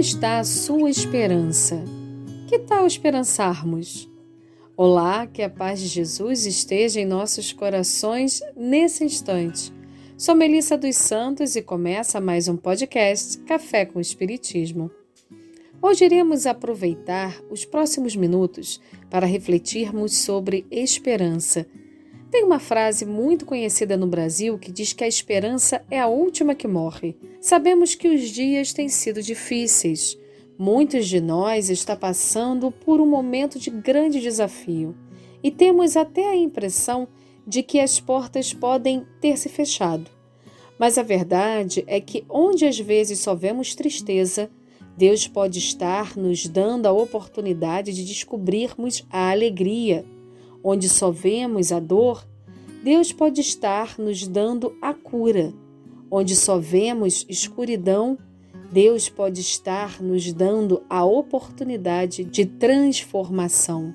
[0.00, 1.84] está a sua esperança?
[2.48, 4.10] Que tal esperançarmos?
[4.74, 9.70] Olá, que a paz de Jesus esteja em nossos corações nesse instante.
[10.16, 14.90] Sou Melissa dos Santos e começa mais um podcast Café com Espiritismo.
[15.82, 21.66] Hoje iremos aproveitar os próximos minutos para refletirmos sobre esperança.
[22.30, 26.54] Tem uma frase muito conhecida no Brasil que diz que a esperança é a última
[26.54, 27.16] que morre.
[27.40, 30.16] Sabemos que os dias têm sido difíceis.
[30.56, 34.94] Muitos de nós está passando por um momento de grande desafio
[35.42, 37.08] e temos até a impressão
[37.44, 40.08] de que as portas podem ter se fechado.
[40.78, 44.48] Mas a verdade é que onde às vezes só vemos tristeza,
[44.96, 50.04] Deus pode estar nos dando a oportunidade de descobrirmos a alegria.
[50.62, 52.26] Onde só vemos a dor,
[52.82, 55.52] Deus pode estar nos dando a cura.
[56.10, 58.18] Onde só vemos escuridão,
[58.72, 63.94] Deus pode estar nos dando a oportunidade de transformação.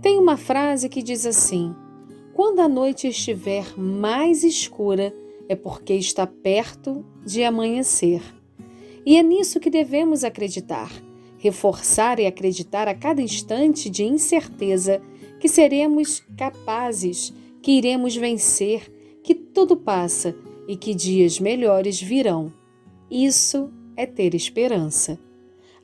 [0.00, 1.74] Tem uma frase que diz assim:
[2.32, 5.14] Quando a noite estiver mais escura,
[5.46, 8.22] é porque está perto de amanhecer.
[9.04, 10.90] E é nisso que devemos acreditar,
[11.36, 15.02] reforçar e acreditar a cada instante de incerteza
[15.38, 17.32] que seremos capazes,
[17.62, 18.90] que iremos vencer,
[19.22, 22.52] que tudo passa e que dias melhores virão.
[23.10, 25.18] Isso é ter esperança.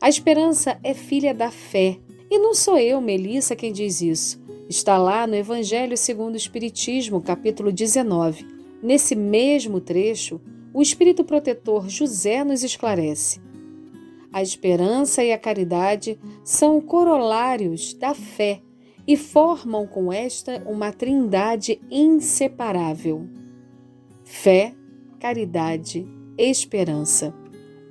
[0.01, 1.99] A esperança é filha da fé.
[2.31, 4.41] E não sou eu, Melissa, quem diz isso.
[4.69, 8.47] Está lá no Evangelho segundo o Espiritismo, capítulo 19.
[8.83, 10.41] Nesse mesmo trecho,
[10.75, 13.41] o Espírito Protetor José nos esclarece.
[14.33, 18.61] A esperança e a caridade são corolários da fé
[19.07, 23.29] e formam com esta uma trindade inseparável:
[24.25, 24.75] fé,
[25.21, 26.07] caridade,
[26.37, 27.35] esperança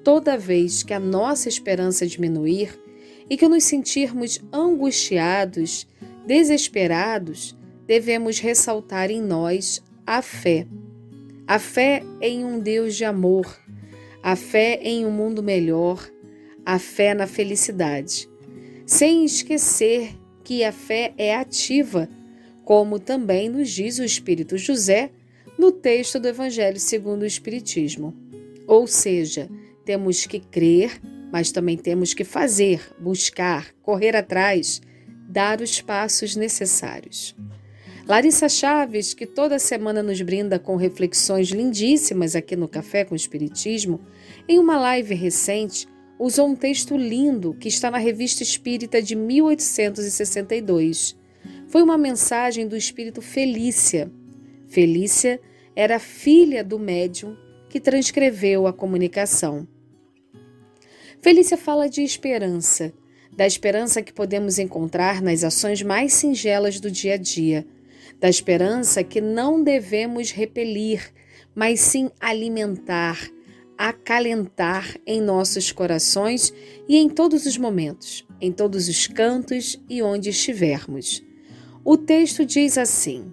[0.06, 2.80] toda vez que a nossa esperança diminuir
[3.28, 5.88] e que nos sentirmos angustiados,
[6.28, 10.68] desesperados, devemos ressaltar em nós a fé.
[11.48, 13.48] A fé em um Deus de amor,
[14.22, 16.08] a fé em um mundo melhor,
[16.64, 18.30] a fé na felicidade.
[18.86, 20.16] Sem esquecer
[20.46, 22.08] que a fé é ativa,
[22.64, 25.10] como também nos diz o Espírito José
[25.58, 28.14] no texto do Evangelho segundo o Espiritismo.
[28.68, 29.50] Ou seja,
[29.84, 31.02] temos que crer,
[31.32, 34.82] mas também temos que fazer, buscar, correr atrás,
[35.28, 37.36] dar os passos necessários.
[38.08, 44.00] Larissa Chaves, que toda semana nos brinda com reflexões lindíssimas aqui no Café com Espiritismo,
[44.48, 51.18] em uma live recente, usou um texto lindo que está na Revista Espírita de 1862.
[51.68, 54.10] Foi uma mensagem do espírito Felícia.
[54.68, 55.40] Felícia
[55.76, 57.36] era filha do médium
[57.70, 59.68] que transcreveu a comunicação.
[61.22, 62.94] Felícia fala de esperança,
[63.36, 67.68] da esperança que podemos encontrar nas ações mais singelas do dia a dia,
[68.20, 71.12] da esperança que não devemos repelir,
[71.54, 73.30] mas sim alimentar,
[73.78, 76.54] acalentar em nossos corações
[76.88, 81.24] e em todos os momentos, em todos os cantos e onde estivermos.
[81.84, 83.32] O texto diz assim: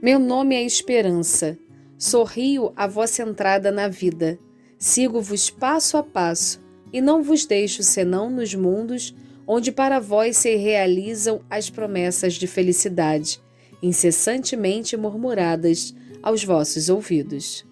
[0.00, 1.58] Meu nome é Esperança,
[1.98, 4.38] sorrio a vossa entrada na vida.
[4.78, 6.60] Sigo-vos passo a passo,
[6.92, 9.14] e não vos deixo senão nos mundos
[9.46, 13.40] onde para vós se realizam as promessas de felicidade,
[13.82, 17.66] incessantemente murmuradas aos vossos ouvidos.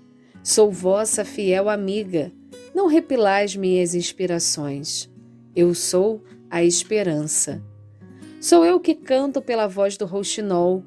[0.45, 2.31] Sou vossa fiel amiga,
[2.75, 5.11] não repilais minhas inspirações.
[5.57, 7.63] Eu sou a esperança.
[8.43, 10.85] Sou eu que canto pela voz do rouxinol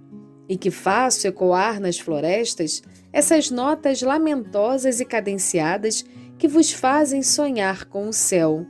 [0.47, 6.05] e que faço ecoar nas florestas essas notas lamentosas e cadenciadas
[6.37, 8.63] que vos fazem sonhar com o céu.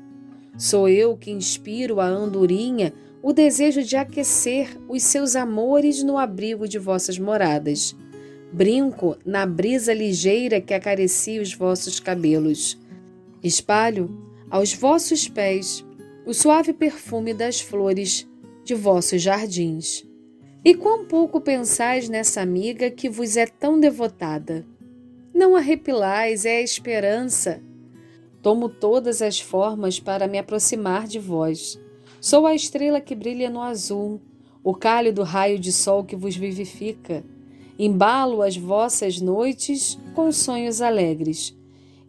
[0.57, 6.65] Sou eu que inspiro a andorinha o desejo de aquecer os seus amores no abrigo
[6.65, 7.93] de vossas moradas.
[8.55, 12.79] Brinco na brisa ligeira que acaricia os vossos cabelos.
[13.43, 14.09] Espalho
[14.49, 15.85] aos vossos pés
[16.25, 18.25] o suave perfume das flores
[18.63, 20.07] de vossos jardins.
[20.63, 24.65] E quão pouco pensais nessa amiga que vos é tão devotada?
[25.33, 27.61] Não arrepilais, é a esperança.
[28.41, 31.77] Tomo todas as formas para me aproximar de vós.
[32.21, 34.21] Sou a estrela que brilha no azul,
[34.63, 37.21] o cálido raio de sol que vos vivifica.
[37.77, 41.55] Embalo as vossas noites com sonhos alegres.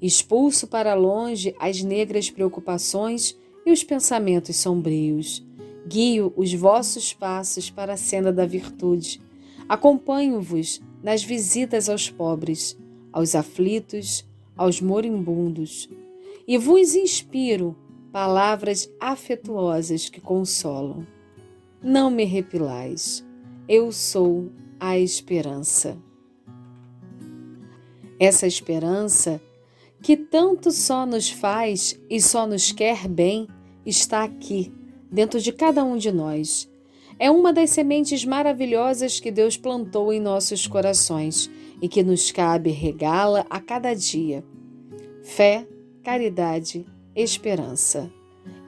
[0.00, 5.44] Expulso para longe as negras preocupações e os pensamentos sombrios.
[5.86, 9.20] Guio os vossos passos para a senda da virtude.
[9.68, 12.76] Acompanho-vos nas visitas aos pobres
[13.16, 15.88] aos aflitos, aos moribundos
[16.46, 17.74] e vos inspiro
[18.12, 21.06] palavras afetuosas que consolam.
[21.82, 23.24] Não me repilais,
[23.66, 24.50] eu sou
[24.80, 25.96] a esperança.
[28.18, 29.40] Essa esperança
[30.02, 33.48] que tanto só nos faz e só nos quer bem
[33.84, 34.72] está aqui,
[35.10, 36.68] dentro de cada um de nós.
[37.18, 41.50] É uma das sementes maravilhosas que Deus plantou em nossos corações
[41.80, 44.44] e que nos cabe regá-la a cada dia.
[45.22, 45.66] Fé,
[46.02, 48.10] caridade, esperança.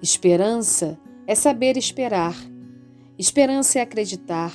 [0.03, 2.37] Esperança é saber esperar.
[3.19, 4.53] Esperança é acreditar.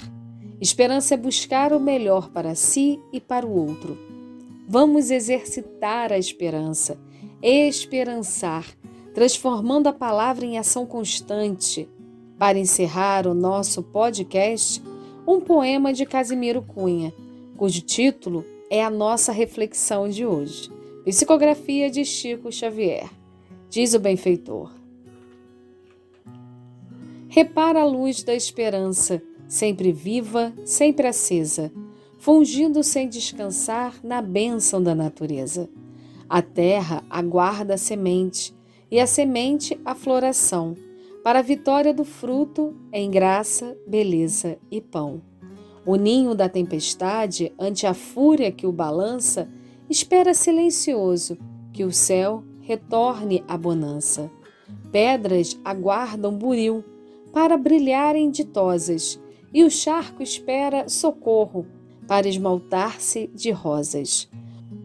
[0.62, 3.98] Esperança é buscar o melhor para si e para o outro.
[4.68, 6.98] Vamos exercitar a esperança,
[7.42, 8.66] esperançar,
[9.14, 11.90] transformando a palavra em ação constante.
[12.40, 14.82] Para encerrar o nosso podcast,
[15.28, 17.14] um poema de Casimiro Cunha,
[17.58, 20.72] cujo título é a nossa reflexão de hoje.
[21.06, 23.10] Psicografia de Chico Xavier.
[23.70, 24.72] Diz o benfeitor.
[27.28, 31.72] Repara a luz da esperança, sempre viva, sempre acesa,
[32.18, 35.70] fungindo sem descansar na bênção da natureza.
[36.30, 38.54] A terra aguarda a semente,
[38.90, 40.76] e a semente a floração,
[41.24, 45.22] para a vitória do fruto em graça, beleza e pão.
[45.86, 49.50] O ninho da tempestade, ante a fúria que o balança,
[49.90, 51.38] espera silencioso
[51.74, 54.32] que o céu retorne a bonança.
[54.92, 56.84] Pedras aguardam buril
[57.34, 59.20] para brilharem ditosas,
[59.54, 61.66] e o charco espera socorro
[62.08, 64.30] para esmaltar-se de rosas.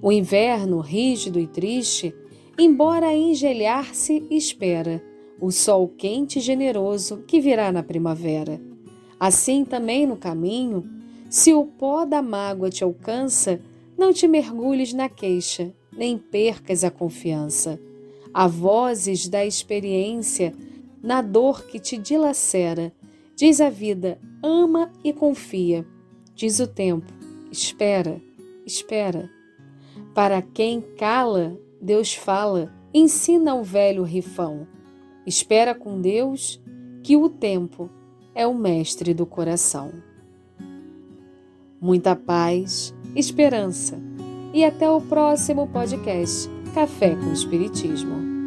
[0.03, 2.15] O inverno, rígido e triste,
[2.59, 5.03] embora engelhar-se, espera
[5.41, 8.61] o sol quente e generoso que virá na primavera.
[9.19, 10.85] Assim também no caminho,
[11.31, 13.61] se o pó da mágoa te alcança,
[13.97, 17.81] não te mergulhes na queixa, nem percas a confiança.
[18.33, 20.55] Há vozes da experiência
[21.03, 22.93] na dor que te dilacera.
[23.39, 25.87] Diz a vida: ama e confia.
[26.35, 27.07] Diz o tempo:
[27.53, 28.21] espera,
[28.67, 29.31] espera.
[30.13, 34.67] Para quem cala, Deus fala, ensina o velho rifão.
[35.25, 36.61] Espera com Deus,
[37.01, 37.89] que o tempo
[38.35, 39.93] é o mestre do coração.
[41.81, 44.01] Muita paz esperança.
[44.53, 48.38] E até o próximo podcast Café com Espiritismo.